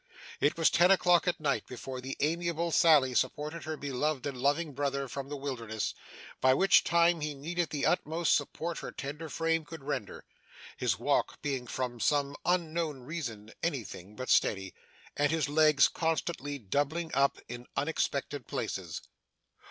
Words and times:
It 0.39 0.57
was 0.57 0.71
ten 0.71 0.89
o'clock 0.89 1.27
at 1.27 1.39
night 1.39 1.67
before 1.67 2.01
the 2.01 2.17
amiable 2.21 2.71
Sally 2.71 3.13
supported 3.13 3.65
her 3.65 3.77
beloved 3.77 4.25
and 4.25 4.35
loving 4.35 4.73
brother 4.73 5.07
from 5.07 5.29
the 5.29 5.37
Wilderness, 5.37 5.93
by 6.39 6.55
which 6.55 6.83
time 6.83 7.21
he 7.21 7.35
needed 7.35 7.69
the 7.69 7.85
utmost 7.85 8.33
support 8.35 8.79
her 8.79 8.91
tender 8.91 9.29
frame 9.29 9.63
could 9.63 9.83
render; 9.83 10.25
his 10.75 10.97
walk 10.97 11.39
being 11.43 11.67
from 11.67 11.99
some 11.99 12.35
unknown 12.45 13.01
reason 13.01 13.51
anything 13.61 14.15
but 14.15 14.31
steady, 14.31 14.73
and 15.15 15.31
his 15.31 15.47
legs 15.47 15.87
constantly 15.87 16.57
doubling 16.57 17.13
up 17.13 17.37
in 17.47 17.67
unexpected 17.77 18.47
places. 18.47 19.01